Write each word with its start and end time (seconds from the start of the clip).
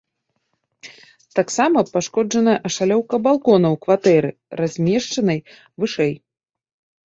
Таксама 1.39 1.79
пашкоджаная 1.97 2.57
ашалёўка 2.71 3.15
балкона 3.29 3.67
ў 3.75 3.77
кватэры, 3.87 4.29
размешчанай 4.65 5.39
вышэй. 5.85 6.13